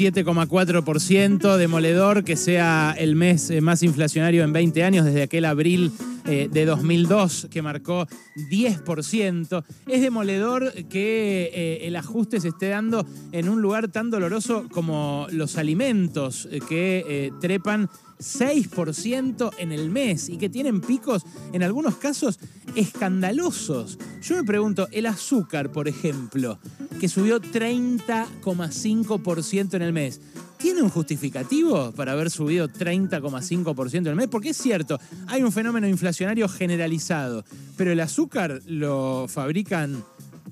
7,4%, 0.00 1.58
demoledor 1.58 2.24
que 2.24 2.34
sea 2.34 2.94
el 2.96 3.16
mes 3.16 3.50
eh, 3.50 3.60
más 3.60 3.82
inflacionario 3.82 4.42
en 4.44 4.50
20 4.50 4.82
años 4.82 5.04
desde 5.04 5.20
aquel 5.20 5.44
abril 5.44 5.92
eh, 6.24 6.48
de 6.50 6.64
2002 6.64 7.48
que 7.50 7.60
marcó 7.60 8.06
10%. 8.50 9.62
Es 9.86 10.00
demoledor 10.00 10.72
que 10.88 11.50
eh, 11.52 11.86
el 11.86 11.96
ajuste 11.96 12.40
se 12.40 12.48
esté 12.48 12.68
dando 12.68 13.04
en 13.32 13.50
un 13.50 13.60
lugar 13.60 13.88
tan 13.88 14.08
doloroso 14.08 14.66
como 14.70 15.26
los 15.32 15.58
alimentos 15.58 16.48
que 16.66 17.30
trepan 17.38 17.90
6% 18.20 19.50
en 19.58 19.72
el 19.72 19.90
mes 19.90 20.28
y 20.28 20.36
que 20.36 20.48
tienen 20.48 20.80
picos 20.80 21.24
en 21.52 21.62
algunos 21.62 21.96
casos 21.96 22.38
escandalosos. 22.74 23.98
Yo 24.22 24.36
me 24.36 24.44
pregunto, 24.44 24.88
el 24.92 25.06
azúcar, 25.06 25.72
por 25.72 25.88
ejemplo, 25.88 26.58
que 27.00 27.08
subió 27.08 27.40
30,5% 27.40 29.74
en 29.74 29.82
el 29.82 29.92
mes. 29.92 30.20
¿Tiene 30.58 30.82
un 30.82 30.90
justificativo 30.90 31.90
para 31.92 32.12
haber 32.12 32.30
subido 32.30 32.68
30,5% 32.68 33.96
en 33.96 34.06
el 34.06 34.14
mes? 34.14 34.28
Porque 34.28 34.50
es 34.50 34.58
cierto, 34.58 35.00
hay 35.26 35.42
un 35.42 35.50
fenómeno 35.52 35.88
inflacionario 35.88 36.46
generalizado, 36.48 37.44
pero 37.78 37.92
el 37.92 38.00
azúcar 38.00 38.60
lo 38.66 39.26
fabrican 39.26 40.04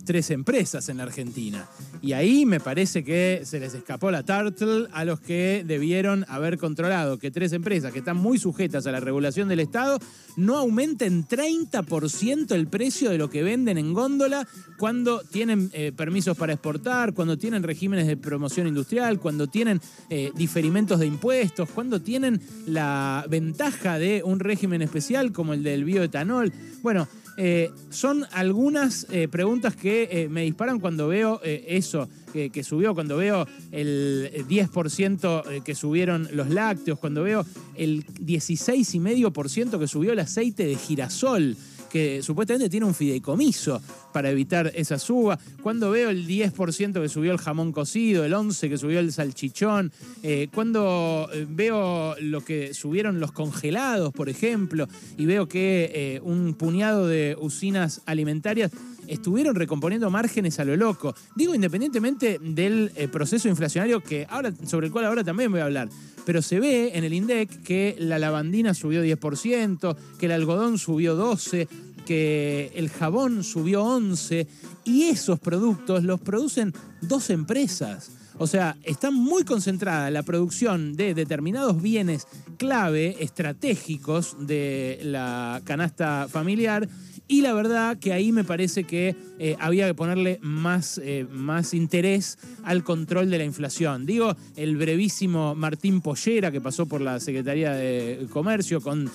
tres 0.09 0.31
empresas 0.31 0.89
en 0.89 0.97
la 0.97 1.03
Argentina. 1.03 1.69
Y 2.01 2.15
ahí 2.15 2.47
me 2.47 2.61
parece 2.61 3.05
que 3.05 3.43
se 3.45 3.61
les 3.61 3.75
escapó 3.75 4.11
la 4.11 4.23
Turtle 4.23 4.87
a 4.93 5.05
los 5.05 5.21
que 5.21 5.63
debieron 5.67 6.25
haber 6.29 6.57
controlado 6.57 7.19
que 7.19 7.31
tres 7.31 7.53
empresas 7.53 7.93
que 7.93 7.99
están 7.99 8.17
muy 8.17 8.39
sujetas 8.39 8.87
a 8.87 8.91
la 8.91 9.01
regulación 9.01 9.49
del 9.49 9.61
Estado 9.61 9.99
no 10.39 10.57
aumenten 10.57 11.29
30% 11.29 12.53
el 12.53 12.69
precio 12.69 13.11
de 13.11 13.19
lo 13.19 13.29
que 13.29 13.43
venden 13.43 13.77
en 13.77 13.93
góndola 13.93 14.49
cuando 14.79 15.21
tienen 15.21 15.69
eh, 15.75 15.93
permisos 15.95 16.39
para 16.39 16.55
exportar, 16.55 17.13
cuando 17.13 17.37
tienen 17.37 17.63
regímenes 17.63 18.07
de 18.07 18.17
promoción 18.17 18.67
industrial, 18.67 19.21
cuando 19.21 19.49
tienen 19.49 19.79
eh, 20.09 20.33
diferimentos 20.35 21.01
de 21.01 21.07
impuestos, 21.07 21.69
cuando 21.69 22.01
tienen 22.01 22.41
la 22.67 23.27
ventaja 23.29 23.99
de 23.99 24.23
un 24.25 24.41
régimen 24.41 24.81
especial 24.81 25.33
como 25.33 25.53
el 25.53 25.63
del 25.63 25.85
bioetanol. 25.85 26.51
Bueno, 26.81 27.07
eh, 27.41 27.71
son 27.91 28.27
algunas 28.33 29.07
eh, 29.13 29.29
preguntas 29.29 29.77
que 29.77 30.09
eh, 30.11 30.29
me 30.29 30.43
disparan 30.43 30.81
cuando 30.81 31.07
veo 31.07 31.41
eso 31.45 32.09
que, 32.33 32.65
subió, 32.65 32.95
cuando 32.95 33.17
veo 33.17 33.47
el 33.71 34.31
10% 34.49 35.63
que 35.63 35.75
subieron 35.77 36.29
los 36.33 36.51
lácteos, 36.51 36.99
cuando 36.99 37.23
veo 37.23 37.47
el 37.77 38.05
16,5% 38.07 39.79
que 39.79 39.87
subió 39.87 40.13
el 40.13 40.19
aceite 40.19 40.67
de 40.67 40.75
girasol 40.75 41.57
que 41.89 42.23
supuestamente 42.23 42.69
tiene 42.69 42.87
un 42.87 42.95
fideicomiso 42.95 43.81
para 44.13 44.31
evitar 44.31 44.73
esa 44.75 44.99
suba. 44.99 45.39
Cuando 45.63 45.91
veo 45.91 46.11
el 46.11 46.27
10% 46.27 47.01
que 47.01 47.09
subió 47.09 47.33
el 47.33 47.39
jamón 47.39 47.73
cocido, 47.73 48.25
el 48.25 48.33
11% 48.33 48.69
que 48.69 48.79
subió 48.79 49.01
el 49.01 49.13
salchichón, 49.13 49.93
eh, 50.23 50.49
cuando 50.55 51.29
eh, 51.33 51.47
veo 51.49 52.15
lo 52.21 52.45
que 52.45 52.75
subieron 52.75 53.21
los 53.21 53.33
congelados, 53.33 54.13
por 54.13 54.29
ejemplo, 54.29 54.89
y 55.17 55.27
veo 55.27 55.49
que 55.49 55.91
eh, 55.95 56.21
un 56.23 56.55
puñado 56.55 57.07
de 57.07 57.37
usinas 57.41 58.03
alimentarias 58.07 58.71
estuvieron 59.09 59.55
recomponiendo 59.55 60.11
márgenes 60.11 60.61
a 60.61 60.65
lo 60.65 60.77
loco. 60.77 61.15
Digo, 61.35 61.55
independientemente 61.55 62.39
del 62.41 62.93
proceso 63.11 63.49
inflacionario 63.49 64.01
que 64.01 64.27
ahora, 64.29 64.53
sobre 64.67 64.87
el 64.87 64.93
cual 64.93 65.07
ahora 65.07 65.25
también 65.25 65.51
voy 65.51 65.61
a 65.61 65.65
hablar. 65.65 65.89
Pero 66.25 66.43
se 66.43 66.61
ve 66.61 66.93
en 66.95 67.05
el 67.05 67.15
INDEC 67.15 67.63
que 67.63 67.97
la 67.99 68.19
lavandina 68.19 68.75
subió 68.75 69.03
10%, 69.03 69.97
que 70.19 70.27
el 70.27 70.33
algodón 70.33 70.79
subió 70.79 71.17
12%, 71.17 71.69
que 72.05 72.73
el 72.75 72.89
jabón 72.89 73.45
subió 73.45 73.85
11 73.85 74.47
y 74.85 75.05
esos 75.05 75.39
productos 75.39 76.05
los 76.05 76.19
producen 76.19 76.73
dos 77.03 77.29
empresas. 77.29 78.13
O 78.39 78.47
sea, 78.47 78.77
está 78.85 79.11
muy 79.11 79.45
concentrada 79.45 80.11
la 80.11 80.23
producción 80.23 80.95
de 80.95 81.13
determinados 81.13 81.83
bienes 81.83 82.27
clave, 82.57 83.17
estratégicos 83.23 84.37
de 84.47 85.01
la 85.03 85.61
canasta 85.65 86.29
familiar 86.31 86.89
y 87.31 87.43
la 87.43 87.53
verdad 87.53 87.99
que 87.99 88.15
ahí 88.15 88.33
me 88.33 88.43
parece 88.43 88.85
que 88.85 89.15
eh, 89.39 89.55
había 89.61 89.87
que 89.87 89.93
ponerle 89.93 90.39
más, 90.41 90.99
eh, 91.05 91.27
más 91.31 91.75
interés 91.75 92.39
al 92.65 92.83
control 92.83 93.31
de 93.31 93.37
la 93.37 93.45
inflación. 93.45 94.07
Digo, 94.07 94.35
el 94.57 94.79
brevísimo 94.79 95.55
Martín 95.55 96.01
Pollera, 96.01 96.51
que 96.51 96.63
pasó 96.63 96.87
por 96.87 97.03
la 97.03 97.21
Secretaría 97.21 97.73
de 97.73 98.27
Comercio 98.31 98.81
con 98.81 99.11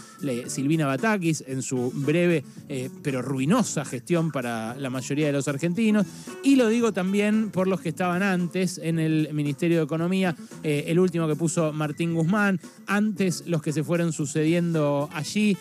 Silvina 0.48 0.86
Batakis 0.86 1.44
en 1.48 1.64
su 1.64 1.92
breve 1.92 2.46
eh, 2.70 2.90
pero 3.02 3.24
ruinosa 3.24 3.84
gestión 3.84 4.32
para 4.32 4.76
la 4.76 4.92
mayoría 4.92 5.26
de 5.26 5.34
los 5.34 5.48
argentinos. 5.48 6.06
Y 6.44 6.56
lo 6.56 6.68
digo 6.68 6.94
también 6.94 7.50
por 7.50 7.68
los 7.68 7.82
que 7.82 7.90
estaban 7.90 8.22
antes 8.22 8.78
en 8.78 9.00
el 9.00 9.34
Ministerio 9.34 9.78
de 9.78 9.84
Economía, 9.86 10.36
el 10.62 11.00
último 11.00 11.28
que 11.28 11.36
puso 11.36 11.74
Martín 11.74 12.14
Guzmán, 12.14 12.60
antes 12.86 13.44
los 13.48 13.62
que 13.62 13.74
se 13.74 13.84
fueron 13.84 14.14
sucediendo 14.14 15.10
allí, 15.14 15.58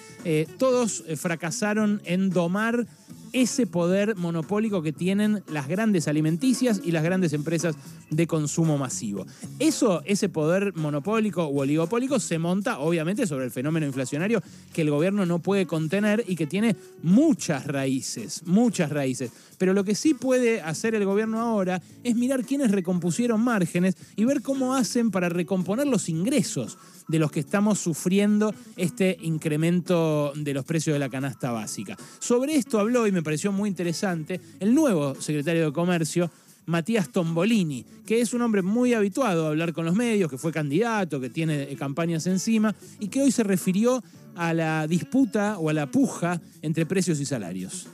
todos 0.59 1.05
fracasaron 1.17 2.03
en 2.05 2.31
tomar 2.43 2.89
ese 3.33 3.69
poder 3.69 4.17
monopólico 4.17 4.83
que 4.83 4.93
tienen 4.93 5.45
las 5.47 5.69
grandes 5.69 6.09
alimenticias 6.09 6.81
y 6.85 6.91
las 6.91 7.05
grandes 7.05 7.33
empresas 7.33 7.77
de 8.11 8.27
consumo 8.27 8.79
masivo. 8.79 9.25
Eso, 9.61 10.03
ese 10.07 10.29
poder 10.29 10.75
monopólico 10.75 11.45
o 11.45 11.61
oligopólico 11.61 12.19
se 12.19 12.41
monta 12.41 12.81
obviamente 12.81 13.29
sobre 13.29 13.45
el 13.45 13.53
fenómeno 13.53 13.87
inflacionario 13.87 14.43
que 14.73 14.83
el 14.83 14.91
gobierno 14.91 15.25
no 15.25 15.39
puede 15.39 15.67
contener 15.67 16.25
y 16.27 16.35
que 16.35 16.49
tiene 16.49 16.75
muchas 17.05 17.65
raíces, 17.69 18.43
muchas 18.45 18.91
raíces. 18.91 19.31
Pero 19.57 19.73
lo 19.73 19.85
que 19.85 19.95
sí 19.95 20.15
puede 20.15 20.61
hacer 20.61 20.97
el 20.97 21.05
gobierno 21.05 21.41
ahora 21.41 21.81
es 22.03 22.17
mirar 22.17 22.45
quiénes 22.45 22.73
recompusieron 22.73 23.41
márgenes 23.41 23.95
y 24.17 24.25
ver 24.25 24.43
cómo 24.43 24.75
hacen 24.75 25.13
para 25.13 25.29
recomponer 25.29 25.87
los 25.87 26.09
ingresos 26.09 26.77
de 27.13 27.19
los 27.19 27.31
que 27.31 27.41
estamos 27.41 27.79
sufriendo 27.79 28.55
este 28.79 29.19
incremento 29.21 30.33
de 30.35 30.55
los 30.55 30.65
precios 30.65 30.95
de 30.95 30.99
la 30.99 31.11
canasta 31.11 31.53
básica. 31.53 31.95
Sobre 32.19 32.57
esto 32.57 32.81
habló 32.81 33.07
y 33.07 33.13
me 33.13 33.23
pareció 33.23 33.53
muy 33.53 33.69
interesante 33.69 34.41
el 34.61 34.75
nuevo 34.75 35.15
secretario 35.21 35.67
de 35.67 35.73
Comercio, 35.75 36.31
Matías 36.67 37.11
Tombolini, 37.11 37.85
que 38.07 38.21
es 38.21 38.35
un 38.35 38.43
hombre 38.43 38.63
muy 38.63 38.95
habituado 38.95 39.47
a 39.47 39.51
hablar 39.51 39.73
con 39.73 39.85
los 39.85 39.95
medios, 39.95 40.31
que 40.31 40.39
fue 40.39 40.53
candidato, 40.53 41.21
que 41.21 41.31
tiene 41.31 41.67
campañas 41.77 42.27
encima 42.27 42.75
y 43.01 43.09
que 43.09 43.23
hoy 43.23 43.31
se 43.31 43.43
refirió 43.43 44.03
a 44.37 44.55
la 44.55 44.87
disputa 44.87 45.59
o 45.59 45.69
a 45.69 45.73
la 45.73 45.87
puja 45.87 46.41
entre 46.63 46.87
precios 46.87 47.21
y 47.21 47.25
salarios. 47.25 47.89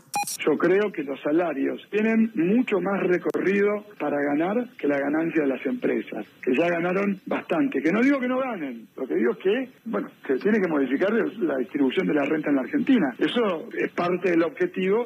Yo 0.45 0.57
creo 0.57 0.93
que 0.93 1.03
los 1.03 1.21
salarios 1.21 1.81
tienen 1.91 2.31
mucho 2.35 2.81
más 2.81 3.03
recorrido 3.03 3.85
para 3.99 4.17
ganar 4.23 4.69
que 4.79 4.87
la 4.87 4.99
ganancia 4.99 5.43
de 5.43 5.49
las 5.49 5.65
empresas, 5.67 6.27
que 6.43 6.55
ya 6.57 6.69
ganaron 6.69 7.21
bastante. 7.27 7.83
Que 7.83 7.91
no 7.91 8.03
digo 8.03 8.21
que 8.21 8.29
no 8.29 8.39
ganen, 8.39 8.89
lo 8.97 9.07
que 9.07 9.15
digo 9.15 9.33
es 9.33 9.39
que, 9.39 9.69
bueno, 9.87 10.09
se 10.27 10.37
tiene 10.37 10.61
que 10.61 10.69
modificar 10.69 11.13
la 11.13 11.57
distribución 11.57 12.07
de 12.07 12.15
la 12.15 12.25
renta 12.25 12.51
en 12.51 12.57
la 12.57 12.63
Argentina. 12.63 13.15
Eso 13.19 13.69
es 13.77 13.91
parte 13.93 14.31
del 14.31 14.43
objetivo. 14.43 15.05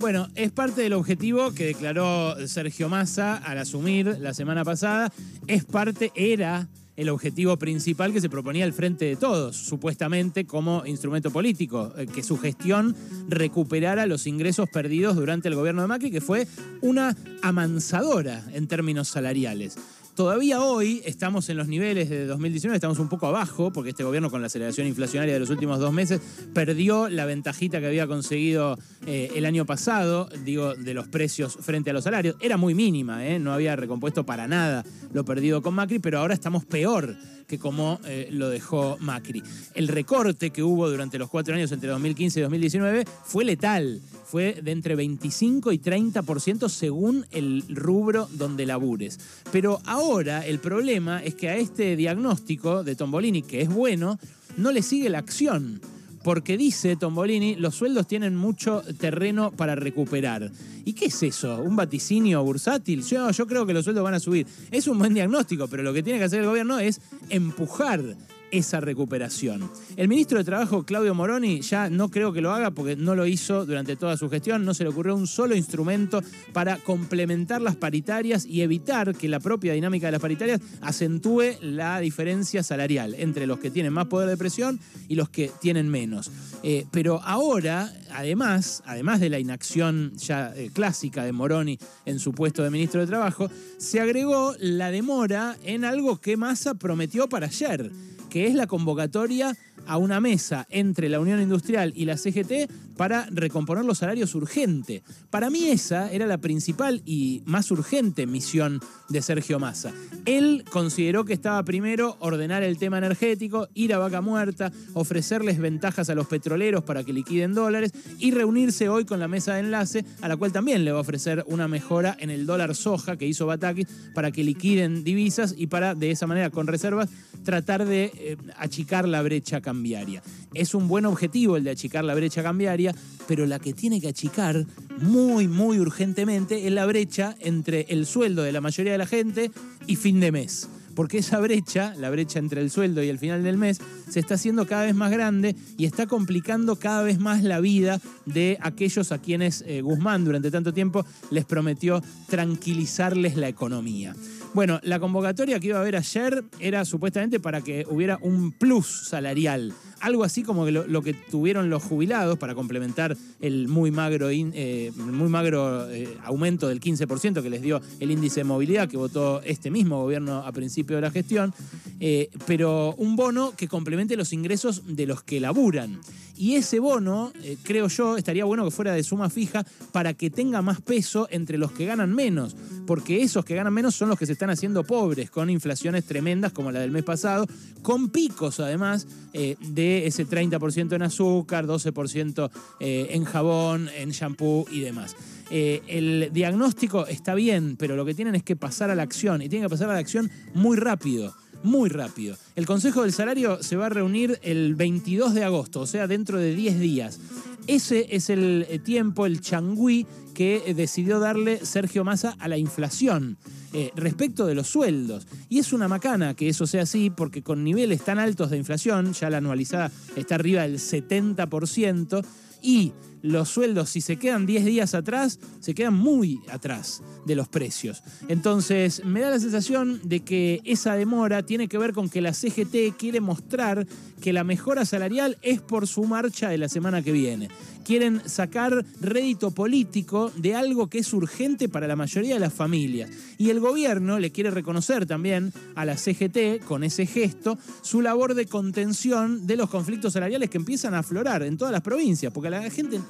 Bueno, 0.00 0.28
es 0.34 0.50
parte 0.50 0.82
del 0.82 0.92
objetivo 0.92 1.52
que 1.52 1.66
declaró 1.66 2.36
Sergio 2.46 2.88
Massa 2.88 3.36
al 3.36 3.58
asumir 3.58 4.18
la 4.20 4.34
semana 4.34 4.64
pasada. 4.64 5.12
Es 5.46 5.64
parte, 5.64 6.12
era 6.14 6.68
el 6.96 7.08
objetivo 7.08 7.56
principal 7.56 8.12
que 8.12 8.20
se 8.20 8.28
proponía 8.28 8.64
el 8.64 8.72
Frente 8.72 9.04
de 9.04 9.16
Todos, 9.16 9.56
supuestamente 9.56 10.46
como 10.46 10.84
instrumento 10.86 11.30
político, 11.30 11.92
eh, 11.96 12.06
que 12.06 12.22
su 12.22 12.38
gestión 12.38 12.94
recuperara 13.28 14.06
los 14.06 14.26
ingresos 14.26 14.68
perdidos 14.68 15.16
durante 15.16 15.48
el 15.48 15.54
gobierno 15.54 15.82
de 15.82 15.88
Macri, 15.88 16.10
que 16.10 16.20
fue 16.20 16.46
una 16.82 17.16
amansadora 17.42 18.44
en 18.52 18.68
términos 18.68 19.08
salariales. 19.08 19.76
Todavía 20.14 20.62
hoy 20.62 21.02
estamos 21.04 21.48
en 21.48 21.56
los 21.56 21.66
niveles 21.66 22.08
de 22.08 22.24
2019, 22.26 22.76
estamos 22.76 23.00
un 23.00 23.08
poco 23.08 23.26
abajo, 23.26 23.72
porque 23.72 23.90
este 23.90 24.04
gobierno 24.04 24.30
con 24.30 24.40
la 24.40 24.46
aceleración 24.46 24.86
inflacionaria 24.86 25.34
de 25.34 25.40
los 25.40 25.50
últimos 25.50 25.80
dos 25.80 25.92
meses 25.92 26.20
perdió 26.52 27.08
la 27.08 27.24
ventajita 27.24 27.80
que 27.80 27.88
había 27.88 28.06
conseguido 28.06 28.78
eh, 29.06 29.32
el 29.34 29.44
año 29.44 29.66
pasado, 29.66 30.28
digo, 30.44 30.76
de 30.76 30.94
los 30.94 31.08
precios 31.08 31.58
frente 31.60 31.90
a 31.90 31.92
los 31.92 32.04
salarios. 32.04 32.36
Era 32.38 32.56
muy 32.56 32.76
mínima, 32.76 33.26
¿eh? 33.26 33.40
no 33.40 33.52
había 33.52 33.74
recompuesto 33.74 34.24
para 34.24 34.46
nada 34.46 34.84
lo 35.12 35.24
perdido 35.24 35.62
con 35.62 35.74
Macri, 35.74 35.98
pero 35.98 36.20
ahora 36.20 36.34
estamos 36.34 36.64
peor 36.64 37.16
que 37.46 37.58
como 37.58 38.00
eh, 38.04 38.28
lo 38.30 38.48
dejó 38.48 38.96
Macri. 39.00 39.42
El 39.74 39.88
recorte 39.88 40.50
que 40.50 40.62
hubo 40.62 40.88
durante 40.88 41.18
los 41.18 41.28
cuatro 41.28 41.54
años 41.54 41.72
entre 41.72 41.90
2015 41.90 42.40
y 42.40 42.42
2019 42.42 43.04
fue 43.24 43.44
letal, 43.44 44.00
fue 44.24 44.60
de 44.62 44.72
entre 44.72 44.96
25 44.96 45.72
y 45.72 45.78
30% 45.78 46.68
según 46.68 47.26
el 47.30 47.64
rubro 47.68 48.28
donde 48.32 48.66
labures. 48.66 49.18
Pero 49.52 49.80
ahora 49.84 50.46
el 50.46 50.58
problema 50.58 51.22
es 51.22 51.34
que 51.34 51.48
a 51.48 51.56
este 51.56 51.96
diagnóstico 51.96 52.84
de 52.84 52.96
Tombolini, 52.96 53.42
que 53.42 53.62
es 53.62 53.68
bueno, 53.68 54.18
no 54.56 54.72
le 54.72 54.82
sigue 54.82 55.08
la 55.08 55.18
acción 55.18 55.80
porque 56.24 56.56
dice 56.56 56.96
Tombolini, 56.96 57.54
los 57.54 57.74
sueldos 57.74 58.06
tienen 58.06 58.34
mucho 58.34 58.82
terreno 58.98 59.52
para 59.52 59.74
recuperar. 59.74 60.50
¿Y 60.86 60.94
qué 60.94 61.04
es 61.06 61.22
eso? 61.22 61.60
¿Un 61.60 61.76
vaticinio 61.76 62.42
bursátil? 62.42 63.04
Yo, 63.04 63.30
yo 63.30 63.46
creo 63.46 63.66
que 63.66 63.74
los 63.74 63.84
sueldos 63.84 64.02
van 64.02 64.14
a 64.14 64.20
subir. 64.20 64.46
Es 64.70 64.88
un 64.88 64.98
buen 64.98 65.12
diagnóstico, 65.12 65.68
pero 65.68 65.82
lo 65.82 65.92
que 65.92 66.02
tiene 66.02 66.18
que 66.18 66.24
hacer 66.24 66.40
el 66.40 66.46
gobierno 66.46 66.78
es 66.78 67.02
empujar 67.28 68.16
esa 68.54 68.80
recuperación. 68.80 69.70
El 69.96 70.08
ministro 70.08 70.38
de 70.38 70.44
Trabajo, 70.44 70.84
Claudio 70.84 71.14
Moroni, 71.14 71.60
ya 71.60 71.90
no 71.90 72.08
creo 72.08 72.32
que 72.32 72.40
lo 72.40 72.52
haga 72.52 72.70
porque 72.70 72.94
no 72.94 73.14
lo 73.14 73.26
hizo 73.26 73.66
durante 73.66 73.96
toda 73.96 74.16
su 74.16 74.30
gestión, 74.30 74.64
no 74.64 74.74
se 74.74 74.84
le 74.84 74.90
ocurrió 74.90 75.16
un 75.16 75.26
solo 75.26 75.56
instrumento 75.56 76.22
para 76.52 76.76
complementar 76.78 77.60
las 77.60 77.74
paritarias 77.74 78.46
y 78.46 78.62
evitar 78.62 79.14
que 79.14 79.28
la 79.28 79.40
propia 79.40 79.72
dinámica 79.72 80.06
de 80.06 80.12
las 80.12 80.20
paritarias 80.20 80.60
acentúe 80.80 81.56
la 81.60 81.98
diferencia 81.98 82.62
salarial 82.62 83.14
entre 83.18 83.46
los 83.46 83.58
que 83.58 83.70
tienen 83.70 83.92
más 83.92 84.06
poder 84.06 84.28
de 84.28 84.36
presión 84.36 84.78
y 85.08 85.16
los 85.16 85.28
que 85.28 85.50
tienen 85.60 85.88
menos. 85.88 86.30
Eh, 86.62 86.86
pero 86.92 87.20
ahora, 87.24 87.92
además, 88.12 88.82
además 88.86 89.20
de 89.20 89.30
la 89.30 89.38
inacción 89.38 90.12
ya 90.16 90.52
eh, 90.54 90.70
clásica 90.72 91.24
de 91.24 91.32
Moroni 91.32 91.78
en 92.06 92.20
su 92.20 92.32
puesto 92.32 92.62
de 92.62 92.70
ministro 92.70 93.00
de 93.00 93.08
Trabajo, 93.08 93.50
se 93.78 94.00
agregó 94.00 94.54
la 94.60 94.90
demora 94.90 95.56
en 95.64 95.84
algo 95.84 96.20
que 96.20 96.36
Massa 96.36 96.74
prometió 96.74 97.28
para 97.28 97.46
ayer, 97.46 97.90
que 98.34 98.48
es 98.48 98.56
la 98.56 98.66
convocatoria 98.66 99.56
a 99.86 99.96
una 99.96 100.20
mesa 100.20 100.66
entre 100.68 101.08
la 101.08 101.20
Unión 101.20 101.40
Industrial 101.40 101.92
y 101.94 102.04
la 102.04 102.16
CGT 102.16 102.68
para 102.96 103.26
recomponer 103.30 103.84
los 103.84 103.98
salarios 103.98 104.34
urgente. 104.34 105.02
Para 105.30 105.50
mí 105.50 105.64
esa 105.64 106.10
era 106.12 106.26
la 106.26 106.38
principal 106.38 107.02
y 107.04 107.42
más 107.46 107.70
urgente 107.70 108.26
misión 108.26 108.80
de 109.08 109.22
Sergio 109.22 109.58
Massa. 109.58 109.92
Él 110.24 110.64
consideró 110.70 111.24
que 111.24 111.32
estaba 111.32 111.62
primero 111.64 112.16
ordenar 112.20 112.62
el 112.62 112.78
tema 112.78 112.98
energético, 112.98 113.68
ir 113.74 113.94
a 113.94 113.98
vaca 113.98 114.20
muerta, 114.20 114.72
ofrecerles 114.94 115.58
ventajas 115.58 116.08
a 116.10 116.14
los 116.14 116.26
petroleros 116.26 116.84
para 116.84 117.04
que 117.04 117.12
liquiden 117.12 117.54
dólares 117.54 117.92
y 118.18 118.30
reunirse 118.30 118.88
hoy 118.88 119.04
con 119.04 119.20
la 119.20 119.28
mesa 119.28 119.54
de 119.54 119.60
enlace, 119.60 120.04
a 120.20 120.28
la 120.28 120.36
cual 120.36 120.52
también 120.52 120.84
le 120.84 120.92
va 120.92 120.98
a 120.98 121.02
ofrecer 121.02 121.44
una 121.46 121.68
mejora 121.68 122.16
en 122.18 122.30
el 122.30 122.46
dólar 122.46 122.74
soja 122.74 123.16
que 123.16 123.26
hizo 123.26 123.46
Batakis 123.46 123.86
para 124.14 124.30
que 124.30 124.44
liquiden 124.44 125.04
divisas 125.04 125.54
y 125.56 125.66
para 125.66 125.94
de 125.94 126.10
esa 126.10 126.26
manera 126.26 126.50
con 126.50 126.66
reservas 126.66 127.08
tratar 127.44 127.84
de 127.84 128.10
eh, 128.14 128.36
achicar 128.56 129.06
la 129.06 129.22
brecha 129.22 129.60
cambiaria. 129.60 130.22
Es 130.54 130.74
un 130.74 130.88
buen 130.88 131.06
objetivo 131.06 131.56
el 131.56 131.64
de 131.64 131.70
achicar 131.70 132.04
la 132.04 132.14
brecha 132.14 132.42
cambiaria, 132.42 132.83
pero 133.26 133.46
la 133.46 133.58
que 133.58 133.72
tiene 133.72 134.00
que 134.00 134.08
achicar 134.08 134.66
muy, 134.98 135.48
muy 135.48 135.78
urgentemente 135.78 136.66
es 136.66 136.72
la 136.72 136.86
brecha 136.86 137.36
entre 137.40 137.86
el 137.88 138.06
sueldo 138.06 138.42
de 138.42 138.52
la 138.52 138.60
mayoría 138.60 138.92
de 138.92 138.98
la 138.98 139.06
gente 139.06 139.50
y 139.86 139.96
fin 139.96 140.20
de 140.20 140.32
mes. 140.32 140.68
Porque 140.94 141.18
esa 141.18 141.40
brecha, 141.40 141.92
la 141.98 142.10
brecha 142.10 142.38
entre 142.38 142.60
el 142.60 142.70
sueldo 142.70 143.02
y 143.02 143.08
el 143.08 143.18
final 143.18 143.42
del 143.42 143.56
mes, 143.56 143.80
se 144.08 144.20
está 144.20 144.34
haciendo 144.34 144.66
cada 144.66 144.84
vez 144.84 144.94
más 144.94 145.10
grande 145.10 145.56
y 145.76 145.86
está 145.86 146.06
complicando 146.06 146.76
cada 146.76 147.02
vez 147.02 147.18
más 147.18 147.42
la 147.42 147.60
vida 147.60 148.00
de 148.26 148.58
aquellos 148.60 149.10
a 149.10 149.18
quienes 149.18 149.64
eh, 149.66 149.82
Guzmán 149.82 150.24
durante 150.24 150.50
tanto 150.50 150.72
tiempo 150.72 151.04
les 151.30 151.44
prometió 151.44 152.02
tranquilizarles 152.28 153.36
la 153.36 153.48
economía. 153.48 154.14
Bueno, 154.54 154.78
la 154.84 155.00
convocatoria 155.00 155.58
que 155.58 155.68
iba 155.68 155.78
a 155.78 155.80
haber 155.80 155.96
ayer 155.96 156.44
era 156.60 156.84
supuestamente 156.84 157.40
para 157.40 157.60
que 157.60 157.84
hubiera 157.90 158.18
un 158.22 158.52
plus 158.52 159.08
salarial. 159.08 159.74
Algo 160.04 160.22
así 160.22 160.42
como 160.42 160.68
lo, 160.68 161.02
que 161.02 161.14
tuvieron 161.14 161.70
los 161.70 161.82
jubilados 161.82 162.38
para 162.38 162.54
complementar 162.54 163.16
el 163.40 163.68
muy 163.68 163.90
magro, 163.90 164.28
eh, 164.28 164.92
muy 164.96 165.30
magro 165.30 165.90
eh, 165.90 166.18
aumento 166.24 166.68
del 166.68 166.78
15% 166.78 167.42
que 167.42 167.48
les 167.48 167.62
dio 167.62 167.80
el 168.00 168.10
índice 168.10 168.40
de 168.40 168.44
movilidad 168.44 168.86
que 168.86 168.98
votó 168.98 169.40
este 169.40 169.70
mismo 169.70 170.02
gobierno 170.02 170.44
a 170.44 170.52
principio 170.52 170.96
de 170.96 171.02
la 171.02 171.10
gestión, 171.10 171.54
eh, 172.00 172.28
pero 172.46 172.94
un 172.98 173.16
bono 173.16 173.54
que 173.56 173.66
complemente 173.66 174.14
los 174.14 174.34
ingresos 174.34 174.82
de 174.94 175.06
los 175.06 175.22
que 175.22 175.40
laburan. 175.40 175.98
Y 176.36 176.56
ese 176.56 176.80
bono, 176.80 177.32
creo 177.62 177.86
yo, 177.86 178.16
estaría 178.16 178.44
bueno 178.44 178.64
que 178.64 178.72
fuera 178.72 178.92
de 178.92 179.04
suma 179.04 179.30
fija 179.30 179.64
para 179.92 180.14
que 180.14 180.30
tenga 180.30 180.62
más 180.62 180.80
peso 180.80 181.28
entre 181.30 181.58
los 181.58 181.70
que 181.70 181.86
ganan 181.86 182.12
menos, 182.12 182.56
porque 182.88 183.22
esos 183.22 183.44
que 183.44 183.54
ganan 183.54 183.72
menos 183.72 183.94
son 183.94 184.08
los 184.08 184.18
que 184.18 184.26
se 184.26 184.32
están 184.32 184.50
haciendo 184.50 184.82
pobres, 184.82 185.30
con 185.30 185.48
inflaciones 185.48 186.04
tremendas 186.04 186.52
como 186.52 186.72
la 186.72 186.80
del 186.80 186.90
mes 186.90 187.04
pasado, 187.04 187.46
con 187.82 188.08
picos 188.08 188.58
además 188.58 189.06
eh, 189.32 189.56
ese 189.98 190.26
30% 190.26 190.94
en 190.94 191.02
azúcar, 191.02 191.66
12% 191.66 192.50
eh, 192.80 193.08
en 193.10 193.24
jabón, 193.24 193.88
en 193.96 194.10
shampoo 194.10 194.66
y 194.70 194.80
demás. 194.80 195.16
Eh, 195.50 195.82
el 195.88 196.30
diagnóstico 196.32 197.06
está 197.06 197.34
bien, 197.34 197.76
pero 197.76 197.96
lo 197.96 198.04
que 198.04 198.14
tienen 198.14 198.34
es 198.34 198.42
que 198.42 198.56
pasar 198.56 198.90
a 198.90 198.94
la 198.94 199.02
acción 199.02 199.42
y 199.42 199.48
tienen 199.48 199.66
que 199.66 199.70
pasar 199.70 199.90
a 199.90 199.94
la 199.94 199.98
acción 199.98 200.30
muy 200.54 200.76
rápido 200.76 201.34
muy 201.64 201.88
rápido. 201.88 202.36
El 202.56 202.66
Consejo 202.66 203.02
del 203.02 203.12
Salario 203.12 203.62
se 203.62 203.76
va 203.76 203.86
a 203.86 203.88
reunir 203.88 204.38
el 204.42 204.74
22 204.74 205.32
de 205.32 205.44
agosto, 205.44 205.80
o 205.80 205.86
sea, 205.86 206.06
dentro 206.06 206.38
de 206.38 206.54
10 206.54 206.78
días. 206.78 207.18
Ese 207.66 208.08
es 208.10 208.30
el 208.30 208.80
tiempo, 208.84 209.26
el 209.26 209.40
changüí 209.40 210.06
que 210.34 210.74
decidió 210.74 211.20
darle 211.20 211.64
Sergio 211.64 212.04
Massa 212.04 212.36
a 212.38 212.48
la 212.48 212.58
inflación. 212.58 213.38
Eh, 213.76 213.90
respecto 213.96 214.46
de 214.46 214.54
los 214.54 214.68
sueldos. 214.68 215.26
Y 215.48 215.58
es 215.58 215.72
una 215.72 215.88
macana 215.88 216.34
que 216.34 216.48
eso 216.48 216.64
sea 216.64 216.82
así, 216.84 217.10
porque 217.10 217.42
con 217.42 217.64
niveles 217.64 218.02
tan 218.02 218.20
altos 218.20 218.50
de 218.50 218.56
inflación, 218.56 219.14
ya 219.14 219.28
la 219.30 219.38
anualizada 219.38 219.90
está 220.14 220.36
arriba 220.36 220.62
del 220.62 220.78
70%, 220.78 222.24
y 222.64 222.94
los 223.20 223.48
sueldos, 223.48 223.90
si 223.90 224.00
se 224.00 224.16
quedan 224.16 224.44
10 224.44 224.64
días 224.64 224.94
atrás, 224.94 225.38
se 225.60 225.74
quedan 225.74 225.94
muy 225.94 226.40
atrás 226.50 227.02
de 227.24 227.34
los 227.34 227.48
precios. 227.48 228.02
Entonces, 228.28 229.02
me 229.04 229.20
da 229.20 229.30
la 229.30 229.40
sensación 229.40 230.00
de 230.04 230.20
que 230.20 230.60
esa 230.64 230.94
demora 230.94 231.42
tiene 231.42 231.68
que 231.68 231.78
ver 231.78 231.94
con 231.94 232.10
que 232.10 232.20
la 232.20 232.34
CGT 232.34 232.96
quiere 232.98 233.20
mostrar 233.20 233.86
que 234.20 234.34
la 234.34 234.44
mejora 234.44 234.84
salarial 234.84 235.38
es 235.40 235.62
por 235.62 235.86
su 235.86 236.04
marcha 236.04 236.50
de 236.50 236.58
la 236.58 236.68
semana 236.68 237.00
que 237.00 237.12
viene. 237.12 237.48
Quieren 237.84 238.22
sacar 238.26 238.84
rédito 239.00 239.50
político 239.50 240.32
de 240.36 240.54
algo 240.54 240.88
que 240.88 240.98
es 240.98 241.12
urgente 241.12 241.68
para 241.68 241.86
la 241.86 241.96
mayoría 241.96 242.34
de 242.34 242.40
las 242.40 242.52
familias. 242.52 243.10
Y 243.36 243.50
el 243.50 243.60
gobierno 243.60 244.18
le 244.18 244.32
quiere 244.32 244.50
reconocer 244.50 245.04
también 245.04 245.52
a 245.74 245.84
la 245.84 245.98
CGT, 245.98 246.64
con 246.64 246.82
ese 246.82 247.04
gesto, 247.04 247.58
su 247.82 248.00
labor 248.00 248.34
de 248.34 248.46
contención 248.46 249.46
de 249.46 249.56
los 249.56 249.68
conflictos 249.68 250.14
salariales 250.14 250.48
que 250.48 250.56
empiezan 250.56 250.94
a 250.94 251.00
aflorar 251.00 251.42
en 251.42 251.58
todas 251.58 251.72
las 251.72 251.82
provincias, 251.82 252.32
porque 252.32 252.48
a 252.48 252.62
la 252.62 252.70
gente 252.70 253.00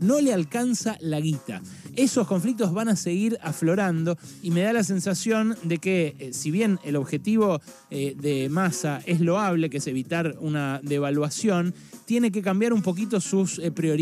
no 0.00 0.20
le 0.20 0.34
alcanza 0.34 0.96
la 1.00 1.20
guita. 1.20 1.62
Esos 1.94 2.26
conflictos 2.26 2.72
van 2.72 2.88
a 2.88 2.96
seguir 2.96 3.38
aflorando 3.42 4.16
y 4.42 4.50
me 4.50 4.62
da 4.62 4.72
la 4.72 4.84
sensación 4.84 5.56
de 5.62 5.78
que 5.78 6.16
eh, 6.18 6.32
si 6.32 6.50
bien 6.50 6.78
el 6.84 6.96
objetivo 6.96 7.60
eh, 7.90 8.16
de 8.20 8.48
masa 8.48 9.02
es 9.06 9.20
loable, 9.20 9.70
que 9.70 9.78
es 9.78 9.86
evitar 9.86 10.36
una 10.40 10.80
devaluación, 10.82 11.74
tiene 12.06 12.32
que 12.32 12.42
cambiar 12.42 12.72
un 12.72 12.82
poquito 12.82 13.20
sus 13.20 13.58
eh, 13.58 13.70
prioridades 13.70 13.99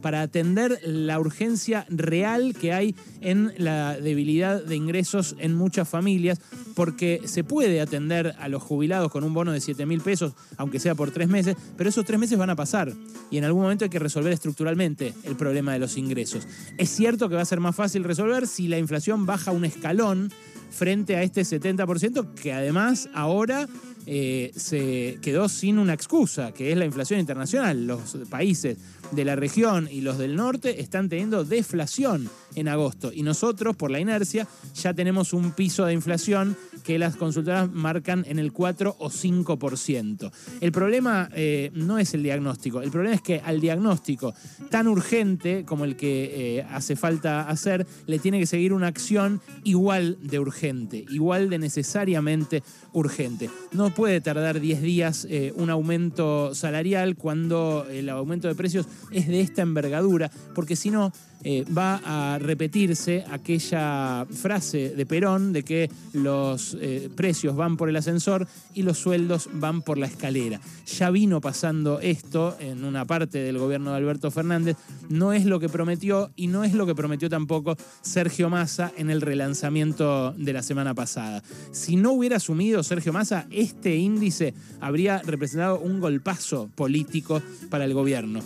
para 0.00 0.22
atender 0.22 0.78
la 0.84 1.18
urgencia 1.18 1.86
real 1.88 2.54
que 2.54 2.72
hay 2.72 2.94
en 3.20 3.52
la 3.56 3.96
debilidad 3.96 4.62
de 4.62 4.76
ingresos 4.76 5.36
en 5.38 5.54
muchas 5.54 5.88
familias, 5.88 6.40
porque 6.74 7.22
se 7.24 7.44
puede 7.44 7.80
atender 7.80 8.34
a 8.38 8.48
los 8.48 8.62
jubilados 8.62 9.10
con 9.10 9.24
un 9.24 9.34
bono 9.34 9.52
de 9.52 9.60
7 9.60 9.86
mil 9.86 10.00
pesos, 10.00 10.34
aunque 10.56 10.80
sea 10.80 10.94
por 10.94 11.10
tres 11.10 11.28
meses, 11.28 11.56
pero 11.76 11.88
esos 11.88 12.04
tres 12.04 12.18
meses 12.18 12.38
van 12.38 12.50
a 12.50 12.56
pasar 12.56 12.92
y 13.30 13.38
en 13.38 13.44
algún 13.44 13.62
momento 13.62 13.84
hay 13.84 13.90
que 13.90 13.98
resolver 13.98 14.32
estructuralmente 14.32 15.14
el 15.24 15.36
problema 15.36 15.72
de 15.72 15.78
los 15.78 15.96
ingresos. 15.96 16.46
Es 16.78 16.90
cierto 16.90 17.28
que 17.28 17.36
va 17.36 17.42
a 17.42 17.46
ser 17.46 17.60
más 17.60 17.76
fácil 17.76 18.04
resolver 18.04 18.46
si 18.46 18.68
la 18.68 18.78
inflación 18.78 19.26
baja 19.26 19.52
un 19.52 19.64
escalón 19.64 20.30
frente 20.70 21.16
a 21.16 21.22
este 21.22 21.42
70%, 21.42 22.34
que 22.34 22.52
además 22.52 23.08
ahora 23.14 23.68
eh, 24.06 24.52
se 24.56 25.18
quedó 25.22 25.48
sin 25.48 25.78
una 25.78 25.94
excusa, 25.94 26.52
que 26.52 26.72
es 26.72 26.78
la 26.78 26.84
inflación 26.84 27.20
internacional. 27.20 27.86
Los 27.86 28.16
países 28.28 28.78
de 29.12 29.24
la 29.24 29.36
región 29.36 29.88
y 29.90 30.00
los 30.00 30.18
del 30.18 30.36
norte 30.36 30.80
están 30.80 31.08
teniendo 31.08 31.44
deflación 31.44 32.28
en 32.54 32.68
agosto 32.68 33.12
y 33.12 33.22
nosotros, 33.22 33.76
por 33.76 33.90
la 33.90 34.00
inercia, 34.00 34.46
ya 34.74 34.92
tenemos 34.94 35.32
un 35.32 35.52
piso 35.52 35.86
de 35.86 35.92
inflación 35.92 36.56
que 36.84 36.98
las 36.98 37.16
consultoras 37.16 37.70
marcan 37.70 38.24
en 38.28 38.38
el 38.38 38.52
4 38.52 38.96
o 38.98 39.10
5%. 39.10 40.30
El 40.60 40.72
problema 40.72 41.28
eh, 41.34 41.70
no 41.74 41.98
es 41.98 42.14
el 42.14 42.22
diagnóstico, 42.22 42.82
el 42.82 42.90
problema 42.90 43.14
es 43.14 43.22
que 43.22 43.40
al 43.44 43.60
diagnóstico 43.60 44.34
tan 44.70 44.88
urgente 44.88 45.64
como 45.64 45.84
el 45.84 45.96
que 45.96 46.58
eh, 46.58 46.66
hace 46.70 46.96
falta 46.96 47.48
hacer, 47.48 47.86
le 48.06 48.18
tiene 48.18 48.38
que 48.38 48.46
seguir 48.46 48.72
una 48.72 48.88
acción 48.88 49.40
igual 49.64 50.18
de 50.20 50.38
urgente, 50.38 51.04
igual 51.10 51.50
de 51.50 51.58
necesariamente 51.58 52.62
urgente. 52.92 53.50
No 53.72 53.94
puede 53.94 54.20
tardar 54.20 54.60
10 54.60 54.82
días 54.82 55.26
eh, 55.30 55.52
un 55.56 55.70
aumento 55.70 56.54
salarial 56.54 57.16
cuando 57.16 57.86
el 57.90 58.08
aumento 58.08 58.48
de 58.48 58.54
precios 58.54 58.86
es 59.10 59.28
de 59.28 59.40
esta 59.40 59.62
envergadura, 59.62 60.30
porque 60.54 60.76
si 60.76 60.90
no, 60.90 61.12
eh, 61.44 61.64
va 61.76 62.00
a 62.04 62.38
repetirse 62.38 63.24
aquella 63.28 64.26
frase 64.30 64.90
de 64.90 65.06
Perón 65.06 65.52
de 65.52 65.64
que 65.64 65.90
los 66.12 66.76
eh, 66.80 67.10
precios 67.16 67.56
van 67.56 67.76
por 67.76 67.88
el 67.88 67.96
ascensor 67.96 68.46
y 68.74 68.82
los 68.82 68.98
sueldos 68.98 69.48
van 69.54 69.82
por 69.82 69.98
la 69.98 70.06
escalera. 70.06 70.60
Ya 70.86 71.10
vino 71.10 71.40
pasando 71.40 71.98
esto 71.98 72.56
en 72.60 72.84
una 72.84 73.04
parte 73.06 73.38
del 73.38 73.58
gobierno 73.58 73.90
de 73.90 73.96
Alberto 73.96 74.30
Fernández, 74.30 74.76
no 75.08 75.32
es 75.32 75.44
lo 75.44 75.58
que 75.58 75.68
prometió 75.68 76.30
y 76.36 76.46
no 76.46 76.62
es 76.62 76.74
lo 76.74 76.86
que 76.86 76.94
prometió 76.94 77.28
tampoco 77.28 77.76
Sergio 78.02 78.48
Massa 78.48 78.92
en 78.96 79.10
el 79.10 79.20
relanzamiento 79.20 80.32
de 80.32 80.52
la 80.52 80.62
semana 80.62 80.94
pasada. 80.94 81.42
Si 81.72 81.96
no 81.96 82.12
hubiera 82.12 82.36
asumido 82.36 82.84
Sergio 82.84 83.12
Massa, 83.12 83.46
este 83.50 83.96
índice 83.96 84.54
habría 84.80 85.18
representado 85.22 85.80
un 85.80 85.98
golpazo 85.98 86.70
político 86.76 87.42
para 87.68 87.84
el 87.84 87.94
gobierno. 87.94 88.40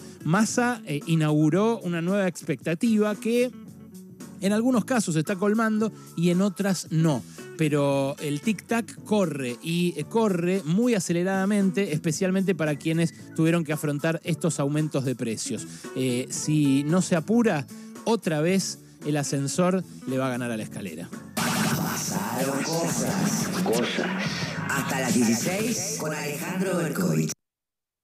Eh, 0.86 1.00
inauguró 1.06 1.80
una 1.80 2.00
nueva 2.00 2.28
expectativa 2.28 3.16
que 3.16 3.50
en 4.40 4.52
algunos 4.52 4.84
casos 4.84 5.16
está 5.16 5.34
colmando 5.34 5.92
y 6.16 6.30
en 6.30 6.40
otras 6.40 6.86
no. 6.90 7.22
pero 7.58 8.14
el 8.20 8.40
tic-tac 8.40 9.02
corre 9.04 9.56
y 9.60 9.94
eh, 9.96 10.04
corre 10.04 10.62
muy 10.64 10.94
aceleradamente, 10.94 11.92
especialmente 11.92 12.54
para 12.54 12.76
quienes 12.76 13.12
tuvieron 13.34 13.64
que 13.64 13.72
afrontar 13.72 14.20
estos 14.24 14.60
aumentos 14.60 15.04
de 15.04 15.16
precios. 15.16 15.66
Eh, 15.96 16.28
si 16.30 16.84
no 16.84 17.02
se 17.02 17.16
apura, 17.16 17.66
otra 18.04 18.40
vez 18.40 18.78
el 19.04 19.16
ascensor 19.16 19.82
le 20.06 20.18
va 20.18 20.28
a 20.28 20.30
ganar 20.30 20.52
a 20.52 20.56
la 20.56 20.62
escalera. 20.62 21.08
Pasaron 21.34 22.62
cosas. 22.62 23.48
Cosas. 23.64 24.06
Hasta 24.70 25.00
las 25.00 25.14
16 25.14 25.96
con 25.98 26.14
Alejandro 26.14 26.76
Berkovich. 26.76 27.35